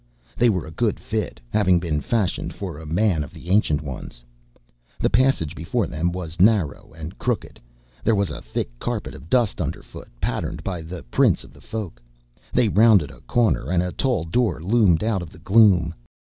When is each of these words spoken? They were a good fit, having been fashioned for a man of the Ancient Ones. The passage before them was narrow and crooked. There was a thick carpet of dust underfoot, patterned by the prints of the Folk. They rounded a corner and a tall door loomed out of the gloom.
They 0.35 0.49
were 0.49 0.65
a 0.65 0.71
good 0.71 0.99
fit, 0.99 1.39
having 1.51 1.79
been 1.79 2.01
fashioned 2.01 2.55
for 2.55 2.79
a 2.79 2.87
man 2.87 3.23
of 3.23 3.35
the 3.35 3.49
Ancient 3.49 3.83
Ones. 3.83 4.23
The 4.99 5.11
passage 5.11 5.53
before 5.53 5.85
them 5.85 6.11
was 6.11 6.39
narrow 6.39 6.91
and 6.97 7.19
crooked. 7.19 7.59
There 8.03 8.15
was 8.15 8.31
a 8.31 8.41
thick 8.41 8.71
carpet 8.79 9.13
of 9.13 9.29
dust 9.29 9.61
underfoot, 9.61 10.09
patterned 10.19 10.63
by 10.63 10.81
the 10.81 11.03
prints 11.03 11.43
of 11.43 11.53
the 11.53 11.61
Folk. 11.61 12.01
They 12.51 12.67
rounded 12.67 13.11
a 13.11 13.21
corner 13.21 13.69
and 13.69 13.83
a 13.83 13.91
tall 13.91 14.23
door 14.23 14.59
loomed 14.59 15.03
out 15.03 15.21
of 15.21 15.31
the 15.31 15.37
gloom. 15.37 15.93